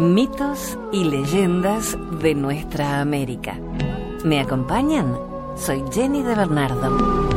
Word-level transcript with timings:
Mitos 0.00 0.78
y 0.92 1.04
leyendas 1.04 1.94
de 2.22 2.34
nuestra 2.34 3.02
América. 3.02 3.60
¿Me 4.24 4.40
acompañan? 4.40 5.14
Soy 5.58 5.84
Jenny 5.92 6.22
de 6.22 6.34
Bernardo. 6.34 7.28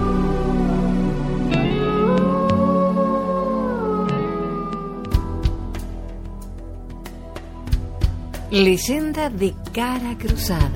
Leyenda 8.49 9.29
de 9.29 9.53
cara 9.73 10.17
cruzada. 10.17 10.69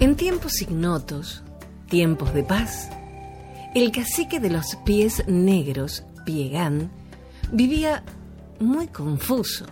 En 0.00 0.16
tiempos 0.16 0.62
ignotos, 0.62 1.42
tiempos 1.90 2.32
de 2.32 2.44
paz, 2.44 2.88
el 3.74 3.92
cacique 3.92 4.40
de 4.40 4.48
los 4.48 4.76
pies 4.86 5.22
negros, 5.28 6.02
Piegán, 6.24 6.90
vivía 7.52 8.02
muy 8.64 8.88
confuso 8.88 9.66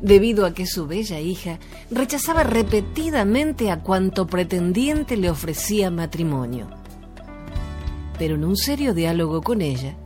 debido 0.00 0.46
a 0.46 0.54
que 0.54 0.66
su 0.66 0.86
bella 0.86 1.20
hija 1.20 1.58
rechazaba 1.90 2.42
repetidamente 2.42 3.70
a 3.70 3.82
cuanto 3.82 4.26
pretendiente 4.26 5.16
le 5.16 5.30
ofrecía 5.30 5.90
matrimonio. 5.90 6.68
Pero 8.18 8.34
en 8.34 8.44
un 8.44 8.56
serio 8.56 8.94
diálogo 8.94 9.42
con 9.42 9.62
ella, 9.62 9.96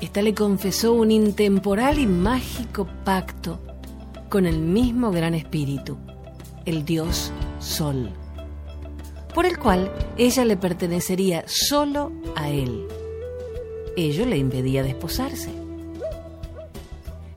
ésta 0.00 0.22
le 0.22 0.34
confesó 0.34 0.92
un 0.92 1.10
intemporal 1.10 1.98
y 1.98 2.06
mágico 2.06 2.88
pacto 3.04 3.60
con 4.28 4.46
el 4.46 4.58
mismo 4.60 5.10
gran 5.10 5.34
espíritu, 5.34 5.98
el 6.64 6.84
dios 6.84 7.32
Sol, 7.58 8.10
por 9.34 9.46
el 9.46 9.58
cual 9.58 9.92
ella 10.16 10.44
le 10.44 10.56
pertenecería 10.56 11.44
solo 11.46 12.10
a 12.34 12.50
él. 12.50 12.86
Ello 13.96 14.26
le 14.26 14.38
impedía 14.38 14.82
desposarse. 14.82 15.61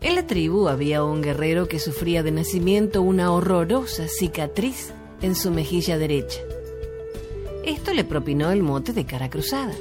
En 0.05 0.14
la 0.14 0.27
tribu 0.27 0.68
había 0.68 1.04
un 1.04 1.23
guerrero 1.23 1.68
que 1.68 1.80
sufría 1.80 2.22
de 2.22 2.30
nacimiento 2.30 3.02
una 3.02 3.32
horrorosa 3.32 4.07
cicatriz 4.07 4.93
en 5.24 5.34
su 5.34 5.49
mejilla 5.49 5.98
derecha. 5.98 6.41
Esto 7.66 7.91
le 7.91 8.04
propinó 8.04 8.52
el 8.52 8.62
mote 8.62 8.94
de 8.94 9.07
cara 9.07 9.32
cruzada. 9.32 9.74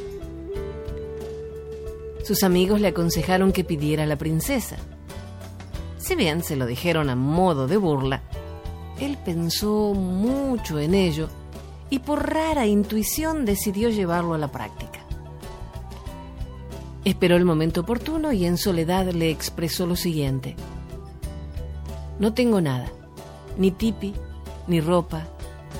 Sus 2.22 2.42
amigos 2.42 2.80
le 2.80 2.88
aconsejaron 2.88 3.52
que 3.52 3.64
pidiera 3.64 4.04
a 4.04 4.06
la 4.06 4.16
princesa, 4.16 4.78
si 5.98 6.14
bien 6.14 6.42
se 6.42 6.56
lo 6.56 6.64
dijeron 6.64 7.10
a 7.10 7.16
modo 7.16 7.66
de 7.66 7.76
burla, 7.76 8.22
él 8.98 9.18
pensó 9.22 9.92
mucho 9.92 10.78
en 10.78 10.94
ello 10.94 11.28
y 11.90 11.98
por 11.98 12.32
rara 12.32 12.66
intuición 12.66 13.44
decidió 13.44 13.90
llevarlo 13.90 14.32
a 14.32 14.38
la 14.38 14.50
práctica. 14.50 14.83
Esperó 17.04 17.36
el 17.36 17.44
momento 17.44 17.82
oportuno 17.82 18.32
y 18.32 18.46
en 18.46 18.56
soledad 18.56 19.12
le 19.12 19.30
expresó 19.30 19.86
lo 19.86 19.94
siguiente. 19.94 20.56
No 22.18 22.32
tengo 22.32 22.60
nada, 22.60 22.90
ni 23.58 23.70
tipi, 23.70 24.14
ni 24.68 24.80
ropa, 24.80 25.26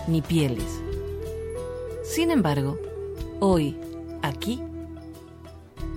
ni 0.06 0.20
pieles. 0.20 0.80
Sin 2.02 2.30
embargo, 2.30 2.78
hoy, 3.40 3.76
aquí, 4.20 4.60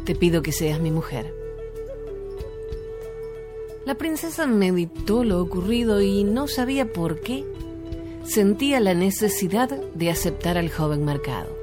te 0.05 0.15
pido 0.15 0.41
que 0.41 0.53
seas 0.53 0.79
mi 0.79 0.91
mujer. 0.91 1.33
La 3.85 3.95
princesa 3.95 4.47
meditó 4.47 5.23
lo 5.23 5.41
ocurrido 5.41 6.01
y 6.01 6.23
no 6.23 6.47
sabía 6.47 6.91
por 6.91 7.19
qué 7.19 7.45
sentía 8.23 8.79
la 8.79 8.93
necesidad 8.93 9.69
de 9.69 10.09
aceptar 10.09 10.57
al 10.57 10.69
joven 10.69 11.03
marcado. 11.03 11.56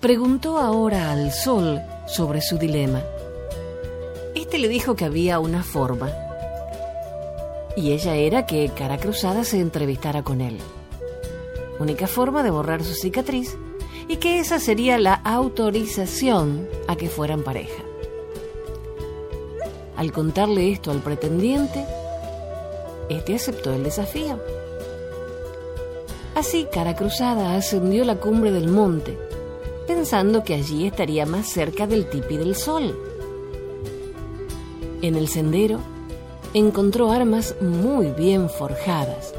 Preguntó 0.00 0.58
ahora 0.58 1.10
al 1.10 1.32
sol 1.32 1.80
sobre 2.06 2.42
su 2.42 2.58
dilema. 2.58 3.02
Este 4.34 4.58
le 4.58 4.68
dijo 4.68 4.94
que 4.94 5.06
había 5.06 5.38
una 5.40 5.62
forma, 5.62 6.12
y 7.76 7.92
ella 7.92 8.14
era 8.14 8.44
que 8.46 8.70
cara 8.76 8.98
cruzada 8.98 9.42
se 9.42 9.58
entrevistara 9.58 10.22
con 10.22 10.42
él. 10.42 10.58
Única 11.78 12.06
forma 12.06 12.42
de 12.42 12.50
borrar 12.50 12.84
su 12.84 12.94
cicatriz 12.94 13.56
y 14.06 14.16
que 14.16 14.38
esa 14.38 14.60
sería 14.60 14.98
la 14.98 15.14
autorización 15.14 16.68
a 16.88 16.96
que 16.96 17.08
fueran 17.08 17.42
pareja. 17.42 17.82
Al 19.96 20.12
contarle 20.12 20.72
esto 20.72 20.90
al 20.90 21.00
pretendiente, 21.00 21.86
este 23.08 23.34
aceptó 23.34 23.72
el 23.72 23.82
desafío. 23.82 24.38
Así, 26.34 26.66
cara 26.70 26.94
cruzada 26.94 27.56
ascendió 27.56 28.04
la 28.04 28.16
cumbre 28.16 28.52
del 28.52 28.68
monte, 28.68 29.18
pensando 29.86 30.44
que 30.44 30.54
allí 30.54 30.86
estaría 30.86 31.26
más 31.26 31.46
cerca 31.46 31.86
del 31.86 32.08
tipi 32.08 32.36
del 32.36 32.54
sol. 32.54 32.98
En 35.02 35.14
el 35.14 35.28
sendero 35.28 35.80
encontró 36.54 37.12
armas 37.12 37.54
muy 37.60 38.06
bien 38.08 38.48
forjadas, 38.48 39.34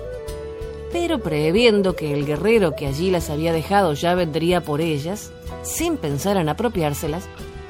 pero 0.91 1.19
previendo 1.19 1.95
que 1.95 2.13
el 2.13 2.25
guerrero 2.25 2.75
que 2.75 2.87
allí 2.87 3.11
las 3.11 3.29
había 3.29 3.51
dejado 3.53 3.93
ya 3.93 4.15
vendría 4.15 4.61
por 4.61 4.81
ellas, 4.81 5.31
sin 5.63 5.97
pensar 5.97 6.37
en 6.37 6.49
apropiárselas, 6.49 7.27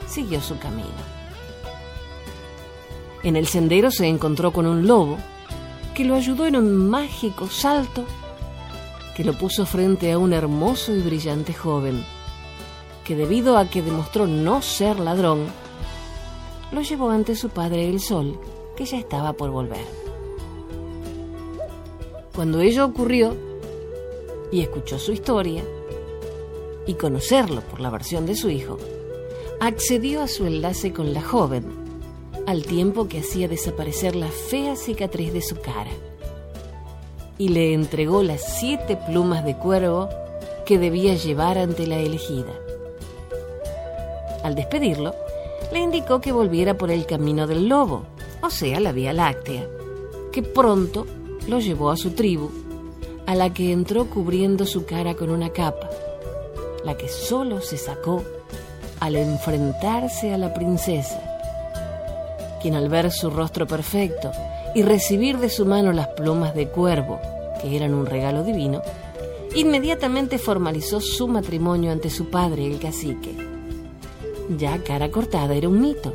siguió 0.07 0.41
su 0.41 0.59
camino. 0.59 0.87
En 3.23 3.35
el 3.35 3.47
sendero 3.47 3.91
se 3.91 4.07
encontró 4.07 4.51
con 4.51 4.67
un 4.67 4.87
lobo 4.87 5.17
que 5.95 6.05
lo 6.05 6.15
ayudó 6.15 6.45
en 6.45 6.55
un 6.55 6.89
mágico 6.89 7.47
salto 7.47 8.05
que 9.17 9.23
lo 9.23 9.33
puso 9.33 9.65
frente 9.65 10.11
a 10.11 10.19
un 10.19 10.31
hermoso 10.31 10.93
y 10.93 11.01
brillante 11.01 11.51
joven, 11.51 12.05
que 13.07 13.15
debido 13.15 13.57
a 13.57 13.69
que 13.69 13.81
demostró 13.81 14.27
no 14.27 14.61
ser 14.61 14.99
ladrón, 14.99 15.45
lo 16.73 16.81
llevó 16.81 17.09
ante 17.09 17.35
su 17.35 17.47
padre 17.47 17.87
el 17.87 18.01
sol, 18.01 18.37
que 18.75 18.83
ya 18.83 18.97
estaba 18.97 19.31
por 19.31 19.49
volver. 19.49 19.85
Cuando 22.35 22.59
ello 22.59 22.83
ocurrió, 22.83 23.33
y 24.51 24.59
escuchó 24.59 24.99
su 24.99 25.13
historia, 25.13 25.63
y 26.85 26.95
conocerlo 26.95 27.61
por 27.61 27.79
la 27.79 27.89
versión 27.89 28.25
de 28.25 28.35
su 28.35 28.49
hijo, 28.49 28.77
accedió 29.61 30.21
a 30.21 30.27
su 30.27 30.45
enlace 30.45 30.91
con 30.91 31.13
la 31.13 31.21
joven, 31.21 31.63
al 32.45 32.63
tiempo 32.63 33.07
que 33.07 33.19
hacía 33.19 33.47
desaparecer 33.47 34.17
la 34.17 34.27
fea 34.27 34.75
cicatriz 34.75 35.31
de 35.31 35.41
su 35.41 35.55
cara. 35.55 35.91
Y 37.37 37.49
le 37.49 37.73
entregó 37.73 38.21
las 38.21 38.59
siete 38.59 38.97
plumas 38.97 39.45
de 39.45 39.57
cuervo 39.57 40.09
que 40.65 40.77
debía 40.77 41.15
llevar 41.15 41.57
ante 41.57 41.87
la 41.87 41.99
elegida. 41.99 42.66
Al 44.47 44.55
despedirlo, 44.55 45.13
le 45.73 45.79
indicó 45.79 46.21
que 46.21 46.31
volviera 46.31 46.77
por 46.77 46.89
el 46.89 47.05
camino 47.05 47.47
del 47.47 47.67
lobo, 47.67 48.05
o 48.41 48.49
sea, 48.49 48.79
la 48.79 48.93
Vía 48.93 49.11
Láctea, 49.11 49.67
que 50.31 50.41
pronto 50.41 51.05
lo 51.49 51.59
llevó 51.59 51.91
a 51.91 51.97
su 51.97 52.11
tribu, 52.11 52.49
a 53.25 53.35
la 53.35 53.53
que 53.53 53.73
entró 53.73 54.05
cubriendo 54.05 54.65
su 54.65 54.85
cara 54.85 55.15
con 55.15 55.31
una 55.31 55.49
capa, 55.49 55.89
la 56.85 56.95
que 56.95 57.09
solo 57.09 57.59
se 57.59 57.75
sacó 57.75 58.23
al 59.01 59.17
enfrentarse 59.17 60.33
a 60.33 60.37
la 60.37 60.53
princesa, 60.53 61.21
quien 62.61 62.75
al 62.75 62.87
ver 62.87 63.11
su 63.11 63.29
rostro 63.29 63.67
perfecto 63.67 64.31
y 64.73 64.81
recibir 64.81 65.39
de 65.39 65.49
su 65.49 65.65
mano 65.65 65.91
las 65.91 66.07
plumas 66.07 66.55
de 66.55 66.69
cuervo, 66.69 67.19
que 67.61 67.75
eran 67.75 67.93
un 67.93 68.05
regalo 68.05 68.45
divino, 68.45 68.81
inmediatamente 69.55 70.37
formalizó 70.37 71.01
su 71.01 71.27
matrimonio 71.27 71.91
ante 71.91 72.09
su 72.09 72.29
padre, 72.29 72.65
el 72.65 72.79
cacique. 72.79 73.46
Ya 74.49 74.83
cara 74.83 75.11
cortada 75.11 75.55
era 75.55 75.67
un 75.67 75.81
mito. 75.81 76.13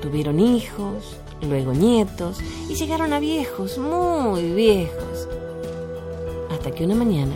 Tuvieron 0.00 0.40
hijos, 0.40 1.16
luego 1.42 1.72
nietos 1.72 2.38
y 2.68 2.74
llegaron 2.74 3.12
a 3.12 3.20
viejos, 3.20 3.78
muy 3.78 4.52
viejos. 4.52 5.28
Hasta 6.50 6.70
que 6.70 6.84
una 6.84 6.94
mañana 6.94 7.34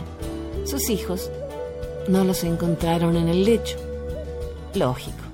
sus 0.65 0.89
hijos 0.89 1.29
no 2.07 2.23
los 2.23 2.43
encontraron 2.43 3.15
en 3.15 3.27
el 3.27 3.43
lecho. 3.43 3.77
Lógico 4.73 5.29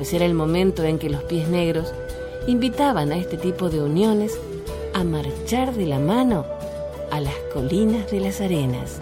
pues 0.00 0.14
era 0.14 0.24
el 0.24 0.32
momento 0.32 0.82
en 0.82 0.98
que 0.98 1.10
los 1.10 1.22
pies 1.24 1.46
negros 1.50 1.92
invitaban 2.46 3.12
a 3.12 3.18
este 3.18 3.36
tipo 3.36 3.68
de 3.68 3.82
uniones 3.82 4.32
a 4.94 5.04
marchar 5.04 5.74
de 5.74 5.84
la 5.84 5.98
mano 5.98 6.46
a 7.10 7.20
las 7.20 7.34
colinas 7.52 8.10
de 8.10 8.20
las 8.20 8.40
arenas. 8.40 8.98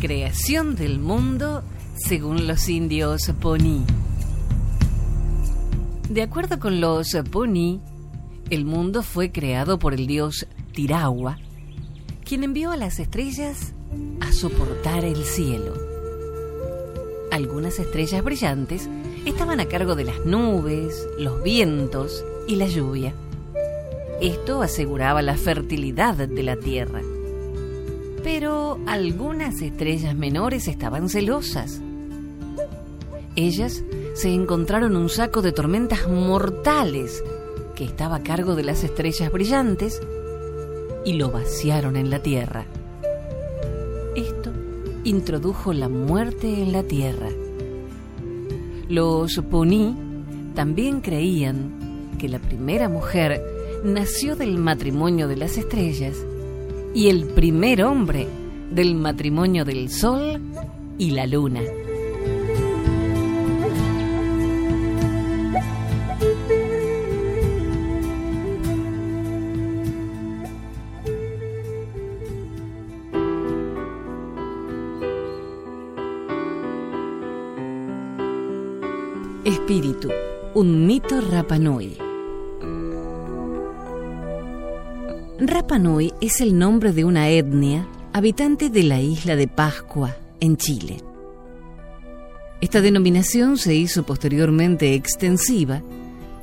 Creación 0.00 0.76
del 0.76 0.98
mundo 0.98 1.62
según 1.94 2.46
los 2.46 2.68
indios 2.70 3.30
Poni. 3.38 3.84
De 6.08 6.22
acuerdo 6.22 6.58
con 6.58 6.80
los 6.80 7.14
Poni, 7.30 7.80
el 8.48 8.64
mundo 8.64 9.02
fue 9.02 9.30
creado 9.30 9.78
por 9.78 9.92
el 9.92 10.06
dios 10.06 10.46
Tirawa, 10.72 11.38
quien 12.24 12.44
envió 12.44 12.72
a 12.72 12.78
las 12.78 12.98
estrellas 12.98 13.74
a 14.20 14.32
soportar 14.32 15.04
el 15.04 15.22
cielo. 15.22 15.74
Algunas 17.30 17.78
estrellas 17.78 18.24
brillantes 18.24 18.88
estaban 19.26 19.60
a 19.60 19.66
cargo 19.66 19.96
de 19.96 20.04
las 20.04 20.24
nubes, 20.24 21.06
los 21.18 21.42
vientos 21.42 22.24
y 22.48 22.56
la 22.56 22.66
lluvia. 22.66 23.12
Esto 24.22 24.62
aseguraba 24.62 25.20
la 25.20 25.36
fertilidad 25.36 26.14
de 26.14 26.42
la 26.42 26.56
tierra. 26.56 27.02
Pero 28.22 28.78
algunas 28.86 29.62
estrellas 29.62 30.14
menores 30.14 30.68
estaban 30.68 31.08
celosas. 31.08 31.80
Ellas 33.36 33.82
se 34.14 34.34
encontraron 34.34 34.96
un 34.96 35.08
saco 35.08 35.40
de 35.40 35.52
tormentas 35.52 36.08
mortales 36.08 37.22
que 37.74 37.84
estaba 37.84 38.16
a 38.16 38.22
cargo 38.22 38.56
de 38.56 38.64
las 38.64 38.84
estrellas 38.84 39.32
brillantes 39.32 40.00
y 41.04 41.14
lo 41.14 41.30
vaciaron 41.30 41.96
en 41.96 42.10
la 42.10 42.22
tierra. 42.22 42.66
Esto 44.14 44.50
introdujo 45.04 45.72
la 45.72 45.88
muerte 45.88 46.62
en 46.62 46.72
la 46.72 46.82
tierra. 46.82 47.28
Los 48.88 49.38
Puní 49.50 49.96
también 50.54 51.00
creían 51.00 52.16
que 52.18 52.28
la 52.28 52.38
primera 52.38 52.88
mujer 52.88 53.40
nació 53.84 54.36
del 54.36 54.58
matrimonio 54.58 55.26
de 55.28 55.36
las 55.36 55.56
estrellas 55.56 56.16
y 56.94 57.08
el 57.08 57.26
primer 57.26 57.84
hombre 57.84 58.26
del 58.70 58.94
matrimonio 58.94 59.64
del 59.64 59.90
sol 59.90 60.40
y 60.98 61.10
la 61.10 61.26
luna. 61.26 61.60
Rapanui 85.80 86.12
es 86.20 86.42
el 86.42 86.58
nombre 86.58 86.92
de 86.92 87.06
una 87.06 87.30
etnia 87.30 87.88
habitante 88.12 88.68
de 88.68 88.82
la 88.82 89.00
isla 89.00 89.34
de 89.34 89.48
Pascua, 89.48 90.14
en 90.38 90.58
Chile. 90.58 90.98
Esta 92.60 92.82
denominación 92.82 93.56
se 93.56 93.74
hizo 93.74 94.02
posteriormente 94.04 94.92
extensiva 94.92 95.80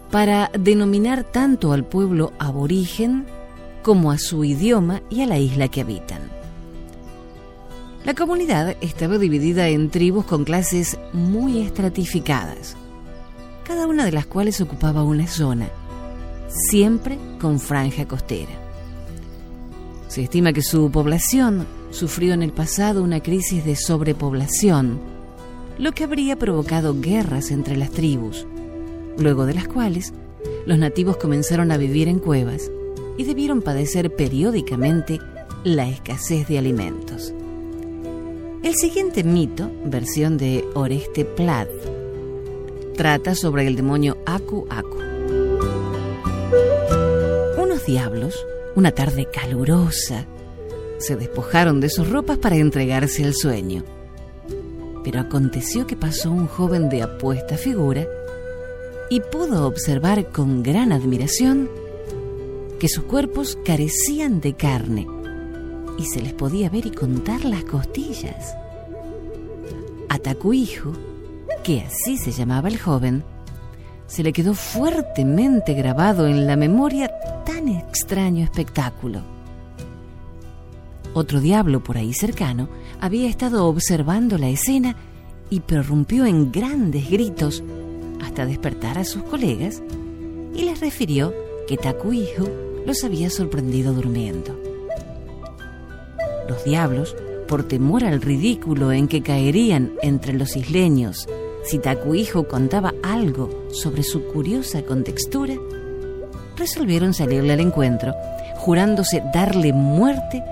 para 0.10 0.50
denominar 0.58 1.24
tanto 1.24 1.72
al 1.72 1.86
pueblo 1.86 2.34
aborigen 2.40 3.28
como 3.84 4.10
a 4.10 4.18
su 4.18 4.44
idioma 4.44 5.04
y 5.12 5.22
a 5.22 5.28
la 5.28 5.38
isla 5.38 5.68
que 5.68 5.82
habitan. 5.82 6.22
La 8.06 8.16
comunidad 8.16 8.76
estaba 8.82 9.20
dividida 9.20 9.68
en 9.68 9.92
tribus 9.92 10.26
con 10.26 10.46
clases 10.46 10.98
muy 11.14 11.62
estratificadas 11.62 12.76
cada 13.64 13.86
una 13.86 14.04
de 14.04 14.14
las 14.14 14.26
cuales 14.26 14.62
ocupaba 14.62 15.04
una 15.04 15.28
zona, 15.28 15.68
siempre 16.48 17.20
con 17.40 17.60
franja 17.60 18.08
costera. 18.08 18.67
Se 20.18 20.24
estima 20.24 20.52
que 20.52 20.64
su 20.64 20.90
población 20.90 21.68
sufrió 21.92 22.34
en 22.34 22.42
el 22.42 22.52
pasado 22.52 23.04
una 23.04 23.22
crisis 23.22 23.64
de 23.64 23.76
sobrepoblación, 23.76 25.00
lo 25.78 25.92
que 25.92 26.06
habría 26.06 26.40
provocado 26.40 27.00
guerras 27.00 27.52
entre 27.52 27.78
las 27.78 27.92
tribus, 27.92 28.48
luego 29.20 29.46
de 29.46 29.54
las 29.54 29.68
cuales 29.68 30.14
los 30.66 30.80
nativos 30.80 31.18
comenzaron 31.18 31.72
a 31.72 31.78
vivir 31.78 32.08
en 32.08 32.18
cuevas 32.18 32.72
y 33.16 33.26
debieron 33.26 33.62
padecer 33.62 34.12
periódicamente 34.16 35.20
la 35.64 35.88
escasez 35.88 36.48
de 36.48 36.58
alimentos. 36.58 37.32
El 38.64 38.74
siguiente 38.74 39.24
mito, 39.24 39.70
versión 39.86 40.40
de 40.40 40.68
Oreste 40.74 41.26
Plath, 41.26 41.70
trata 42.96 43.36
sobre 43.36 43.68
el 43.68 43.76
demonio 43.76 44.18
Aku 44.26 44.66
Aku. 44.72 44.98
Unos 47.62 47.86
diablos, 47.86 48.44
una 48.78 48.92
tarde 48.92 49.26
calurosa, 49.26 50.28
se 51.00 51.16
despojaron 51.16 51.82
de 51.82 51.90
sus 51.90 52.08
ropas 52.12 52.38
para 52.38 52.58
entregarse 52.58 53.24
al 53.24 53.34
sueño. 53.34 53.84
Pero 55.04 55.20
aconteció 55.20 55.88
que 55.88 55.96
pasó 55.96 56.30
un 56.30 56.46
joven 56.46 56.88
de 56.88 57.02
apuesta 57.02 57.58
figura 57.58 58.06
y 59.10 59.20
pudo 59.20 59.66
observar 59.66 60.32
con 60.32 60.62
gran 60.62 60.92
admiración 60.92 61.72
que 62.80 62.88
sus 62.88 63.06
cuerpos 63.06 63.58
carecían 63.66 64.42
de 64.42 64.54
carne 64.54 65.08
y 65.98 66.06
se 66.06 66.22
les 66.22 66.34
podía 66.34 66.70
ver 66.70 66.86
y 66.86 66.92
contar 66.92 67.46
las 67.46 67.64
costillas. 67.64 68.54
A 70.08 70.54
hijo 70.54 70.94
que 71.64 71.82
así 71.82 72.18
se 72.18 72.32
llamaba 72.32 72.70
el 72.70 72.78
joven, 72.80 73.24
se 74.08 74.24
le 74.24 74.34
quedó 74.34 74.54
fuertemente 74.54 75.74
grabado 75.74 76.28
en 76.28 76.48
la 76.48 76.56
memoria 76.56 77.12
tan 77.46 77.68
extraño 77.68 78.44
espectáculo. 78.44 79.22
Otro 81.14 81.42
diablo 81.42 81.84
por 81.84 81.98
ahí 81.98 82.14
cercano 82.14 82.70
había 83.02 83.30
estado 83.30 83.66
observando 83.66 84.38
la 84.38 84.50
escena 84.50 84.96
y 85.50 85.62
prorrumpió 85.62 86.26
en 86.26 86.52
grandes 86.52 87.10
gritos 87.10 87.64
hasta 88.24 88.46
despertar 88.46 88.98
a 88.98 89.04
sus 89.04 89.24
colegas 89.24 89.82
y 90.54 90.64
les 90.64 90.80
refirió 90.80 91.34
que 91.68 91.78
Takuijo 91.78 92.50
los 92.86 93.04
había 93.04 93.30
sorprendido 93.30 93.94
durmiendo. 93.94 94.58
Los 96.48 96.64
diablos, 96.64 97.16
por 97.48 97.64
temor 97.64 98.04
al 98.04 98.22
ridículo 98.22 98.92
en 98.92 99.08
que 99.08 99.22
caerían 99.22 99.94
entre 100.02 100.34
los 100.34 100.56
isleños 100.56 101.28
si 101.64 101.80
Takuijo 101.80 102.48
contaba 102.48 102.94
algo 103.04 103.50
sobre 103.72 104.04
su 104.04 104.24
curiosa 104.26 104.84
contextura, 104.84 105.56
resolvieron 106.56 107.14
salirle 107.14 107.54
al 107.54 107.60
encuentro, 107.60 108.14
jurándose 108.56 109.24
darle 109.34 109.74
muerte 109.74 110.44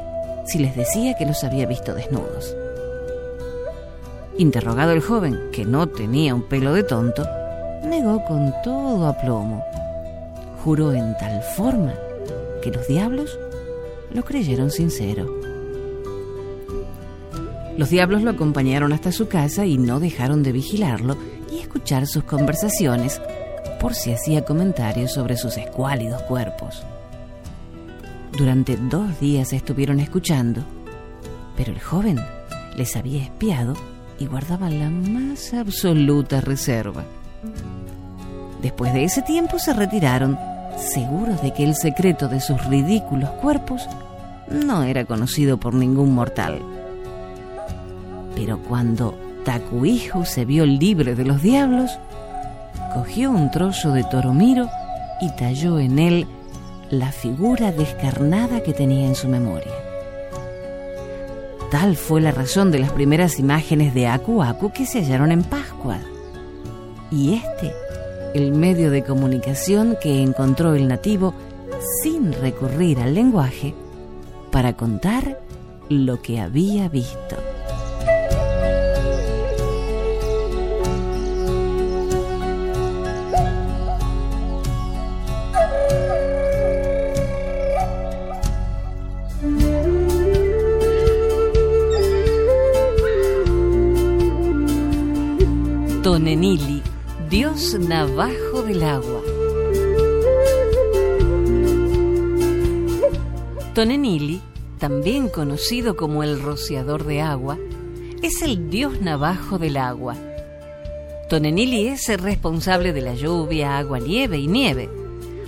si 0.46 0.60
les 0.60 0.76
decía 0.76 1.16
que 1.16 1.26
los 1.26 1.44
había 1.44 1.66
visto 1.66 1.94
desnudos. 1.94 2.56
Interrogado 4.38 4.92
el 4.92 5.02
joven, 5.02 5.40
que 5.52 5.66
no 5.66 5.88
tenía 5.88 6.36
un 6.36 6.44
pelo 6.44 6.74
de 6.74 6.84
tonto, 6.84 7.26
negó 7.86 8.24
con 8.26 8.54
todo 8.64 9.08
aplomo. 9.08 9.64
Juró 10.64 10.94
en 10.94 11.16
tal 11.18 11.42
forma 11.56 11.94
que 12.62 12.72
los 12.72 12.88
diablos 12.88 13.40
lo 14.12 14.24
creyeron 14.24 14.72
sincero. 14.72 15.34
Los 17.78 17.90
diablos 17.90 18.24
lo 18.24 18.32
acompañaron 18.32 18.94
hasta 18.94 19.12
su 19.12 19.28
casa 19.28 19.66
y 19.66 19.78
no 19.78 20.00
dejaron 20.00 20.44
de 20.44 20.54
vigilarlo 20.54 21.18
escuchar 21.76 22.08
sus 22.08 22.24
conversaciones 22.24 23.22
por 23.82 23.94
si 23.94 24.14
hacía 24.14 24.46
comentarios 24.46 25.12
sobre 25.12 25.36
sus 25.36 25.58
escuálidos 25.58 26.22
cuerpos. 26.22 26.84
Durante 28.38 28.78
dos 28.78 29.20
días 29.20 29.52
estuvieron 29.52 30.00
escuchando, 30.00 30.64
pero 31.58 31.74
el 31.74 31.82
joven 31.82 32.18
les 32.78 32.96
había 32.96 33.22
espiado 33.22 33.74
y 34.18 34.26
guardaba 34.26 34.70
la 34.70 34.90
más 34.90 35.54
absoluta 35.54 36.40
reserva. 36.40 37.04
Después 38.62 38.94
de 38.94 39.04
ese 39.04 39.22
tiempo 39.22 39.60
se 39.60 39.74
retiraron, 39.74 40.40
seguros 40.78 41.42
de 41.42 41.54
que 41.54 41.66
el 41.66 41.76
secreto 41.76 42.30
de 42.30 42.40
sus 42.40 42.66
ridículos 42.68 43.30
cuerpos 43.42 43.86
no 44.50 44.84
era 44.84 45.04
conocido 45.04 45.58
por 45.58 45.74
ningún 45.74 46.16
mortal. 46.16 46.62
Pero 48.34 48.60
cuando 48.60 49.25
Takuijo 49.46 50.26
se 50.26 50.44
vio 50.44 50.66
libre 50.66 51.16
de 51.16 51.24
los 51.24 51.42
diablos, 51.42 51.92
cogió 52.94 53.30
un 53.30 53.52
trozo 53.52 53.92
de 53.92 54.04
toromiro 54.04 54.68
y 55.22 55.30
talló 55.36 55.80
en 55.80 56.00
él 56.00 56.28
la 56.90 57.12
figura 57.12 57.72
descarnada 57.72 58.62
que 58.62 58.74
tenía 58.74 59.08
en 59.08 59.16
su 59.16 59.30
memoria. 59.30 59.72
Tal 61.70 61.96
fue 61.96 62.22
la 62.22 62.32
razón 62.32 62.72
de 62.72 62.80
las 62.80 62.92
primeras 62.92 63.40
imágenes 63.40 63.94
de 63.94 64.08
Aku 64.08 64.42
Aku 64.42 64.72
que 64.72 64.86
se 64.86 65.00
hallaron 65.00 65.32
en 65.32 65.44
Pascua. 65.44 66.00
Y 67.12 67.36
este, 67.36 67.72
el 68.34 68.52
medio 68.52 68.90
de 68.90 69.04
comunicación 69.04 69.96
que 70.02 70.22
encontró 70.24 70.74
el 70.74 70.88
nativo 70.88 71.34
sin 72.02 72.34
recurrir 72.34 73.00
al 73.00 73.14
lenguaje 73.14 73.76
para 74.52 74.74
contar 74.74 75.40
lo 75.90 76.22
que 76.22 76.40
había 76.40 76.90
visto. 76.90 77.55
Tonenili, 96.26 96.82
dios 97.30 97.78
navajo 97.80 98.64
del 98.64 98.82
agua. 98.82 99.22
Tonenili, 103.76 104.42
también 104.80 105.30
conocido 105.30 105.96
como 105.96 106.24
el 106.24 106.42
rociador 106.42 107.04
de 107.04 107.22
agua, 107.22 107.60
es 108.24 108.42
el 108.42 108.72
dios 108.72 109.02
navajo 109.02 109.60
del 109.60 109.78
agua. 109.78 110.16
Tonenili 111.30 111.90
es 111.90 112.10
el 112.10 112.18
responsable 112.18 112.92
de 112.92 113.02
la 113.02 113.14
lluvia, 113.14 113.78
agua, 113.78 114.00
nieve 114.00 114.40
y 114.40 114.48
nieve. 114.48 114.90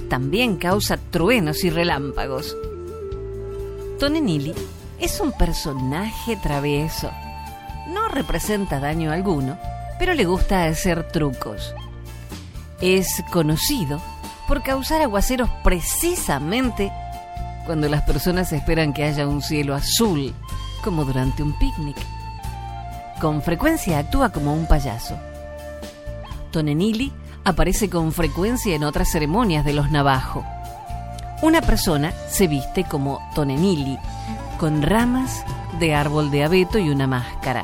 También 0.09 0.57
causa 0.57 0.99
truenos 1.09 1.63
y 1.63 1.71
relámpagos. 1.71 2.55
Tonenili 3.99 4.53
es 4.99 5.19
un 5.21 5.31
personaje 5.31 6.37
travieso. 6.43 7.09
No 7.91 8.09
representa 8.09 8.79
daño 8.79 9.11
alguno, 9.11 9.57
pero 9.99 10.13
le 10.13 10.25
gusta 10.25 10.65
hacer 10.65 11.07
trucos. 11.09 11.73
Es 12.81 13.23
conocido 13.31 14.01
por 14.47 14.63
causar 14.63 15.01
aguaceros 15.01 15.49
precisamente 15.63 16.91
cuando 17.65 17.89
las 17.89 18.03
personas 18.03 18.53
esperan 18.53 18.93
que 18.93 19.03
haya 19.03 19.27
un 19.27 19.41
cielo 19.41 19.75
azul, 19.75 20.33
como 20.83 21.03
durante 21.03 21.43
un 21.43 21.53
picnic. 21.59 21.97
Con 23.19 23.41
frecuencia 23.41 23.99
actúa 23.99 24.29
como 24.29 24.53
un 24.53 24.67
payaso. 24.67 25.17
Tonenili 26.51 27.11
aparece 27.43 27.89
con 27.89 28.11
frecuencia 28.13 28.75
en 28.75 28.83
otras 28.83 29.11
ceremonias 29.11 29.65
de 29.65 29.73
los 29.73 29.91
navajo. 29.91 30.45
Una 31.41 31.61
persona 31.61 32.13
se 32.29 32.47
viste 32.47 32.83
como 32.83 33.19
Tonenili, 33.35 33.97
con 34.59 34.81
ramas 34.81 35.43
de 35.79 35.93
árbol 35.93 36.31
de 36.31 36.43
abeto 36.43 36.79
y 36.79 36.89
una 36.89 37.05
máscara, 37.05 37.63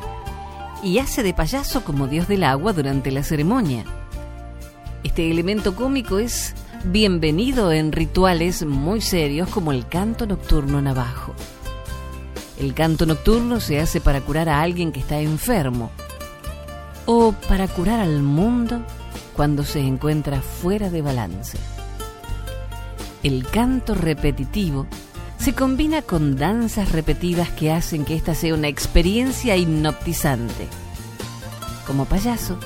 y 0.84 0.98
hace 0.98 1.22
de 1.22 1.32
payaso 1.32 1.82
como 1.82 2.06
dios 2.06 2.28
del 2.28 2.44
agua 2.44 2.74
durante 2.74 3.10
la 3.10 3.22
ceremonia. 3.22 3.84
Este 5.02 5.30
elemento 5.30 5.74
cómico 5.74 6.18
es 6.18 6.54
bienvenido 6.84 7.72
en 7.72 7.90
rituales 7.90 8.66
muy 8.66 9.00
serios 9.00 9.48
como 9.48 9.72
el 9.72 9.88
canto 9.88 10.26
nocturno 10.26 10.82
navajo. 10.82 11.34
El 12.58 12.74
canto 12.74 13.06
nocturno 13.06 13.60
se 13.60 13.80
hace 13.80 14.02
para 14.02 14.20
curar 14.20 14.50
a 14.50 14.60
alguien 14.60 14.92
que 14.92 15.00
está 15.00 15.20
enfermo 15.20 15.90
o 17.06 17.32
para 17.48 17.66
curar 17.66 18.00
al 18.00 18.22
mundo 18.22 18.82
cuando 19.34 19.64
se 19.64 19.80
encuentra 19.80 20.42
fuera 20.42 20.90
de 20.90 21.00
balance. 21.00 21.58
El 23.22 23.46
canto 23.46 23.94
repetitivo 23.94 24.86
se 25.44 25.54
combina 25.54 26.00
con 26.00 26.36
danzas 26.36 26.90
repetidas 26.90 27.50
que 27.50 27.70
hacen 27.70 28.06
que 28.06 28.14
esta 28.14 28.34
sea 28.34 28.54
una 28.54 28.68
experiencia 28.68 29.54
hipnotizante. 29.56 30.66
Como 31.86 32.06
payaso, 32.06 32.56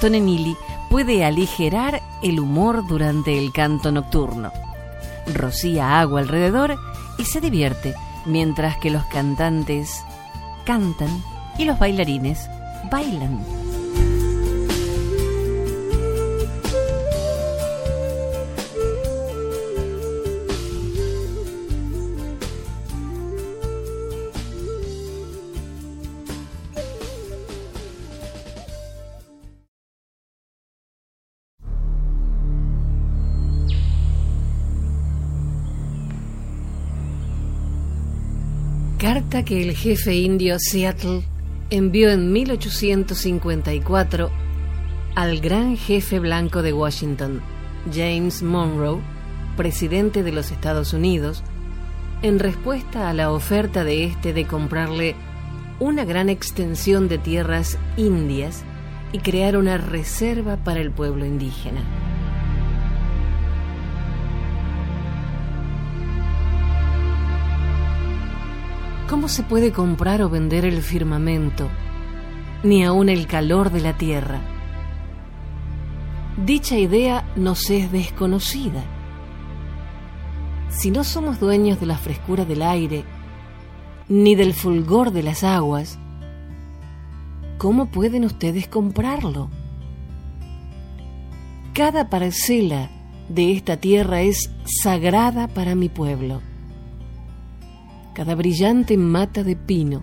Tonenili 0.00 0.56
puede 0.88 1.22
aligerar 1.22 2.00
el 2.22 2.40
humor 2.40 2.86
durante 2.88 3.38
el 3.38 3.52
canto 3.52 3.92
nocturno. 3.92 4.52
Rocía 5.34 6.00
agua 6.00 6.20
alrededor 6.20 6.78
y 7.18 7.26
se 7.26 7.42
divierte 7.42 7.94
mientras 8.24 8.78
que 8.78 8.88
los 8.88 9.04
cantantes 9.04 10.02
cantan 10.64 11.22
y 11.58 11.66
los 11.66 11.78
bailarines 11.78 12.48
bailan. 12.90 13.63
Carta 38.98 39.44
que 39.44 39.62
el 39.62 39.74
jefe 39.74 40.14
indio 40.14 40.56
Seattle 40.58 41.22
envió 41.70 42.10
en 42.10 42.32
1854 42.32 44.30
al 45.16 45.40
gran 45.40 45.76
jefe 45.76 46.20
blanco 46.20 46.62
de 46.62 46.72
Washington, 46.72 47.42
James 47.92 48.42
Monroe, 48.42 49.00
presidente 49.56 50.22
de 50.22 50.30
los 50.32 50.52
Estados 50.52 50.92
Unidos, 50.92 51.42
en 52.22 52.38
respuesta 52.38 53.10
a 53.10 53.14
la 53.14 53.32
oferta 53.32 53.82
de 53.82 54.04
este 54.04 54.32
de 54.32 54.46
comprarle 54.46 55.16
una 55.80 56.04
gran 56.04 56.28
extensión 56.28 57.08
de 57.08 57.18
tierras 57.18 57.78
indias 57.96 58.62
y 59.12 59.18
crear 59.18 59.56
una 59.56 59.76
reserva 59.76 60.56
para 60.56 60.80
el 60.80 60.92
pueblo 60.92 61.26
indígena. 61.26 61.82
¿Cómo 69.14 69.28
se 69.28 69.44
puede 69.44 69.70
comprar 69.70 70.22
o 70.22 70.28
vender 70.28 70.64
el 70.64 70.82
firmamento, 70.82 71.68
ni 72.64 72.84
aun 72.84 73.08
el 73.08 73.28
calor 73.28 73.70
de 73.70 73.80
la 73.80 73.96
tierra? 73.96 74.40
Dicha 76.44 76.76
idea 76.76 77.24
nos 77.36 77.70
es 77.70 77.92
desconocida. 77.92 78.82
Si 80.68 80.90
no 80.90 81.04
somos 81.04 81.38
dueños 81.38 81.78
de 81.78 81.86
la 81.86 81.96
frescura 81.96 82.44
del 82.44 82.60
aire, 82.60 83.04
ni 84.08 84.34
del 84.34 84.52
fulgor 84.52 85.12
de 85.12 85.22
las 85.22 85.44
aguas, 85.44 85.96
¿cómo 87.56 87.92
pueden 87.92 88.24
ustedes 88.24 88.66
comprarlo? 88.66 89.48
Cada 91.72 92.10
parcela 92.10 92.90
de 93.28 93.52
esta 93.52 93.76
tierra 93.76 94.22
es 94.22 94.50
sagrada 94.64 95.46
para 95.46 95.76
mi 95.76 95.88
pueblo 95.88 96.42
cada 98.14 98.36
brillante 98.36 98.96
mata 98.96 99.42
de 99.42 99.56
pino, 99.56 100.00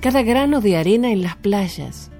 cada 0.00 0.22
grano 0.22 0.60
de 0.60 0.76
arena 0.76 1.12
en 1.12 1.22
las 1.22 1.36
playas, 1.36 2.10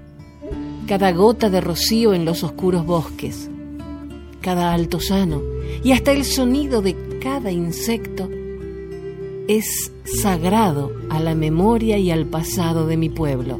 cada 0.86 1.10
gota 1.12 1.50
de 1.50 1.60
rocío 1.60 2.14
en 2.14 2.24
los 2.24 2.44
oscuros 2.44 2.86
bosques, 2.86 3.50
cada 4.40 4.72
altozano 4.72 5.42
y 5.82 5.90
hasta 5.90 6.12
el 6.12 6.24
sonido 6.24 6.82
de 6.82 7.18
cada 7.20 7.50
insecto 7.50 8.28
es 9.48 9.92
sagrado 10.04 10.92
a 11.10 11.18
la 11.18 11.34
memoria 11.34 11.98
y 11.98 12.12
al 12.12 12.26
pasado 12.26 12.86
de 12.86 12.96
mi 12.96 13.08
pueblo. 13.08 13.58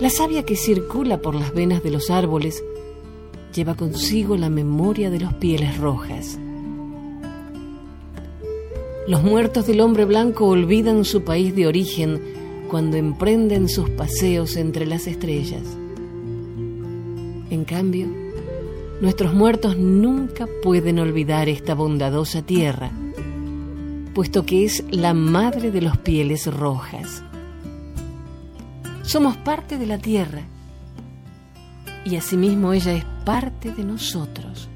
La 0.00 0.10
savia 0.10 0.44
que 0.44 0.56
circula 0.56 1.22
por 1.22 1.34
las 1.34 1.54
venas 1.54 1.82
de 1.82 1.90
los 1.90 2.10
árboles 2.10 2.62
lleva 3.54 3.74
consigo 3.74 4.36
la 4.36 4.50
memoria 4.50 5.08
de 5.08 5.20
los 5.20 5.32
pieles 5.34 5.78
rojas. 5.78 6.38
Los 9.06 9.22
muertos 9.22 9.66
del 9.66 9.82
hombre 9.82 10.06
blanco 10.06 10.46
olvidan 10.46 11.04
su 11.04 11.24
país 11.24 11.54
de 11.54 11.66
origen 11.66 12.22
cuando 12.70 12.96
emprenden 12.96 13.68
sus 13.68 13.90
paseos 13.90 14.56
entre 14.56 14.86
las 14.86 15.06
estrellas. 15.06 15.62
En 17.50 17.64
cambio, 17.66 18.06
nuestros 19.02 19.34
muertos 19.34 19.76
nunca 19.76 20.48
pueden 20.62 20.98
olvidar 20.98 21.50
esta 21.50 21.74
bondadosa 21.74 22.40
tierra, 22.40 22.90
puesto 24.14 24.46
que 24.46 24.64
es 24.64 24.82
la 24.90 25.12
madre 25.12 25.70
de 25.70 25.82
los 25.82 25.98
pieles 25.98 26.46
rojas. 26.46 27.22
Somos 29.02 29.36
parte 29.36 29.76
de 29.76 29.86
la 29.86 29.98
tierra 29.98 30.40
y 32.06 32.16
asimismo 32.16 32.72
ella 32.72 32.94
es 32.94 33.04
parte 33.26 33.70
de 33.70 33.84
nosotros. 33.84 34.70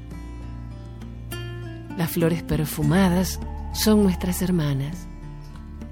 Las 1.97 2.11
flores 2.11 2.43
perfumadas 2.43 3.39
son 3.73 4.03
nuestras 4.03 4.41
hermanas. 4.41 5.07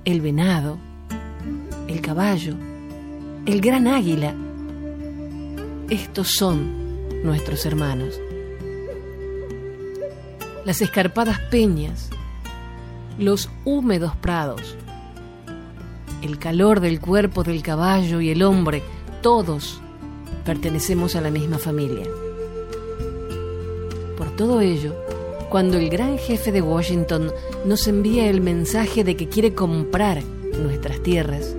El 0.06 0.22
venado, 0.22 0.78
el 1.88 2.02
caballo, 2.02 2.56
el 3.46 3.62
gran 3.62 3.88
águila. 3.88 4.34
Estos 5.90 6.34
son 6.36 7.24
nuestros 7.24 7.66
hermanos. 7.66 8.20
Las 10.66 10.82
escarpadas 10.82 11.40
peñas, 11.50 12.10
los 13.18 13.50
húmedos 13.64 14.16
prados, 14.18 14.76
el 16.22 16.40
calor 16.40 16.80
del 16.80 17.00
cuerpo 17.00 17.44
del 17.44 17.62
caballo 17.62 18.20
y 18.22 18.30
el 18.30 18.44
hombre, 18.44 18.84
todos 19.22 19.80
pertenecemos 20.46 21.16
a 21.16 21.22
la 21.22 21.32
misma 21.32 21.58
familia. 21.58 22.06
Por 24.18 24.36
todo 24.36 24.62
ello, 24.62 24.96
cuando 25.50 25.78
el 25.78 25.90
gran 25.90 26.18
jefe 26.18 26.52
de 26.52 26.62
Washington 26.62 27.32
nos 27.66 27.88
envía 27.88 28.30
el 28.30 28.42
mensaje 28.42 29.04
de 29.04 29.16
que 29.16 29.30
quiere 29.30 29.54
comprar 29.54 30.22
nuestras 30.62 31.02
tierras, 31.02 31.56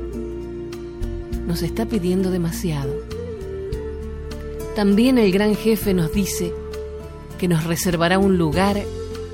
nos 1.47 1.62
está 1.62 1.87
pidiendo 1.87 2.30
demasiado. 2.30 2.92
También 4.76 5.18
el 5.18 5.33
gran 5.33 5.57
jefe 5.57 5.95
nos 5.95 6.12
dice 6.12 6.52
que 7.38 7.49
nos 7.49 7.64
reservará 7.64 8.18
un 8.18 8.37
lugar 8.37 8.76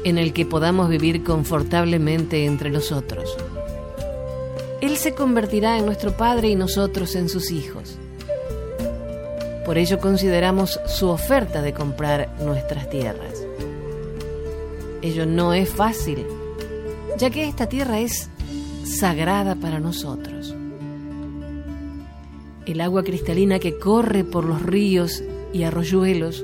en 0.05 0.19
el 0.19 0.33
que 0.33 0.47
podamos 0.47 0.89
vivir 0.89 1.25
confortablemente 1.25 2.45
entre 2.45 2.71
nosotros. 2.71 3.37
Él 4.81 4.97
se 4.97 5.15
convertirá 5.15 5.79
en 5.79 5.87
nuestro 5.87 6.17
Padre 6.17 6.49
y 6.49 6.55
nosotros 6.55 7.17
en 7.17 7.29
sus 7.29 7.51
hijos. 7.51 7.97
Por 9.65 9.79
ello 9.79 9.99
consideramos 9.99 10.79
su 10.87 11.09
oferta 11.09 11.63
de 11.63 11.73
comprar 11.73 12.29
nuestras 12.41 12.91
tierras. 12.91 13.34
Ello 15.05 15.27
no 15.27 15.53
es 15.53 15.69
fácil, 15.69 16.25
ya 17.19 17.29
que 17.29 17.47
esta 17.47 17.69
tierra 17.69 18.01
es 18.01 18.31
sagrada 18.85 19.55
para 19.55 19.79
nosotros. 19.79 20.57
El 22.65 22.81
agua 22.81 23.05
cristalina 23.05 23.59
que 23.59 23.79
corre 23.79 24.25
por 24.25 24.47
los 24.47 24.63
ríos 24.63 25.23
y 25.53 25.65
arroyuelos 25.65 26.43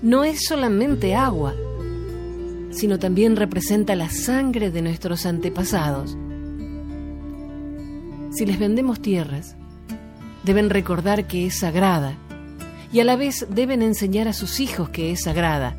no 0.00 0.24
es 0.24 0.46
solamente 0.46 1.14
agua, 1.14 1.52
sino 2.70 2.98
también 2.98 3.36
representa 3.36 3.94
la 3.94 4.08
sangre 4.08 4.70
de 4.70 4.80
nuestros 4.80 5.26
antepasados. 5.26 6.16
Si 8.30 8.46
les 8.46 8.58
vendemos 8.58 9.02
tierras, 9.02 9.54
deben 10.44 10.70
recordar 10.70 11.26
que 11.26 11.44
es 11.44 11.58
sagrada 11.58 12.16
y 12.90 13.00
a 13.00 13.04
la 13.04 13.16
vez 13.16 13.46
deben 13.50 13.82
enseñar 13.82 14.28
a 14.28 14.32
sus 14.32 14.60
hijos 14.60 14.88
que 14.88 15.12
es 15.12 15.24
sagrada 15.24 15.76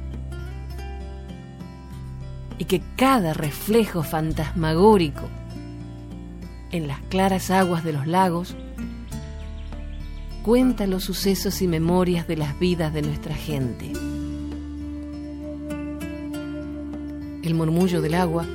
y 2.63 2.65
que 2.65 2.81
cada 2.95 3.33
reflejo 3.33 4.03
fantasmagórico 4.03 5.23
en 6.71 6.87
las 6.87 7.01
claras 7.09 7.51
aguas 7.51 7.83
de 7.83 7.91
los 7.91 8.07
lagos 8.07 8.55
cuenta 10.43 10.87
los 10.87 11.03
sucesos 11.03 11.61
y 11.61 11.67
memorias 11.67 12.25
de 12.25 12.37
las 12.37 12.57
vidas 12.57 12.93
de 12.93 13.01
nuestra 13.01 13.35
gente. 13.35 13.91
El 17.43 17.53
murmullo 17.53 18.01
del 18.01 18.13
agua 18.13 18.45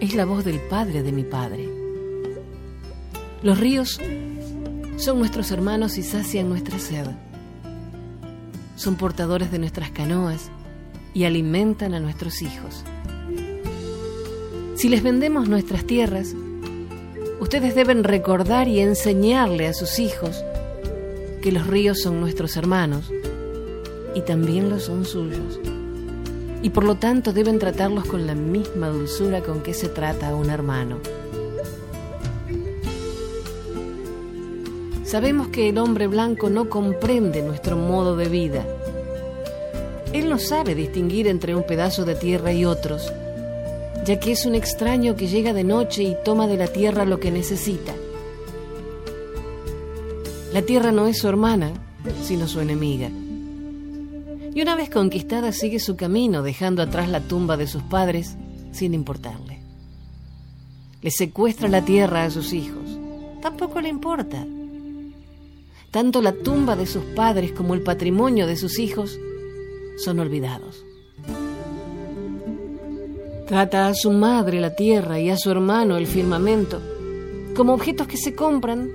es 0.00 0.16
la 0.16 0.24
voz 0.24 0.44
del 0.44 0.58
padre 0.62 1.04
de 1.04 1.12
mi 1.12 1.22
padre. 1.22 1.68
Los 3.44 3.60
ríos 3.60 4.00
son 4.96 5.20
nuestros 5.20 5.52
hermanos 5.52 5.98
y 5.98 6.02
sacian 6.02 6.48
nuestra 6.48 6.80
sed. 6.80 7.06
Son 8.74 8.96
portadores 8.96 9.52
de 9.52 9.60
nuestras 9.60 9.92
canoas 9.92 10.50
y 11.14 11.24
alimentan 11.24 11.94
a 11.94 12.00
nuestros 12.00 12.42
hijos. 12.42 12.84
Si 14.74 14.88
les 14.88 15.02
vendemos 15.02 15.48
nuestras 15.48 15.84
tierras, 15.84 16.34
ustedes 17.40 17.74
deben 17.74 18.04
recordar 18.04 18.68
y 18.68 18.80
enseñarle 18.80 19.68
a 19.68 19.72
sus 19.72 19.98
hijos 19.98 20.44
que 21.40 21.52
los 21.52 21.66
ríos 21.66 22.00
son 22.02 22.20
nuestros 22.20 22.56
hermanos 22.56 23.10
y 24.14 24.22
también 24.22 24.68
lo 24.68 24.80
son 24.80 25.04
suyos. 25.04 25.60
Y 26.62 26.70
por 26.70 26.84
lo 26.84 26.96
tanto 26.96 27.32
deben 27.32 27.58
tratarlos 27.58 28.06
con 28.06 28.26
la 28.26 28.34
misma 28.34 28.88
dulzura 28.88 29.42
con 29.42 29.62
que 29.62 29.74
se 29.74 29.88
trata 29.88 30.30
a 30.30 30.34
un 30.34 30.50
hermano. 30.50 30.98
Sabemos 35.04 35.48
que 35.48 35.68
el 35.68 35.78
hombre 35.78 36.08
blanco 36.08 36.50
no 36.50 36.68
comprende 36.68 37.42
nuestro 37.42 37.76
modo 37.76 38.16
de 38.16 38.28
vida. 38.28 38.66
Él 40.14 40.28
no 40.28 40.38
sabe 40.38 40.76
distinguir 40.76 41.26
entre 41.26 41.56
un 41.56 41.64
pedazo 41.64 42.04
de 42.04 42.14
tierra 42.14 42.52
y 42.52 42.64
otros, 42.64 43.12
ya 44.04 44.20
que 44.20 44.30
es 44.30 44.46
un 44.46 44.54
extraño 44.54 45.16
que 45.16 45.26
llega 45.26 45.52
de 45.52 45.64
noche 45.64 46.04
y 46.04 46.16
toma 46.24 46.46
de 46.46 46.56
la 46.56 46.68
tierra 46.68 47.04
lo 47.04 47.18
que 47.18 47.32
necesita. 47.32 47.92
La 50.52 50.62
tierra 50.62 50.92
no 50.92 51.08
es 51.08 51.18
su 51.18 51.26
hermana, 51.26 51.72
sino 52.22 52.46
su 52.46 52.60
enemiga. 52.60 53.10
Y 54.54 54.62
una 54.62 54.76
vez 54.76 54.88
conquistada 54.88 55.50
sigue 55.50 55.80
su 55.80 55.96
camino, 55.96 56.44
dejando 56.44 56.80
atrás 56.80 57.08
la 57.08 57.20
tumba 57.20 57.56
de 57.56 57.66
sus 57.66 57.82
padres 57.82 58.36
sin 58.70 58.94
importarle. 58.94 59.58
Le 61.02 61.10
secuestra 61.10 61.66
la 61.66 61.84
tierra 61.84 62.22
a 62.22 62.30
sus 62.30 62.52
hijos. 62.52 63.00
Tampoco 63.42 63.80
le 63.80 63.88
importa. 63.88 64.46
Tanto 65.90 66.22
la 66.22 66.34
tumba 66.34 66.76
de 66.76 66.86
sus 66.86 67.02
padres 67.02 67.50
como 67.50 67.74
el 67.74 67.82
patrimonio 67.82 68.46
de 68.46 68.54
sus 68.54 68.78
hijos 68.78 69.18
son 69.96 70.20
olvidados. 70.20 70.84
Trata 73.46 73.88
a 73.88 73.94
su 73.94 74.10
madre 74.10 74.60
la 74.60 74.74
tierra 74.74 75.20
y 75.20 75.30
a 75.30 75.36
su 75.36 75.50
hermano 75.50 75.96
el 75.96 76.06
firmamento 76.06 76.80
como 77.54 77.74
objetos 77.74 78.08
que 78.08 78.16
se 78.16 78.34
compran, 78.34 78.90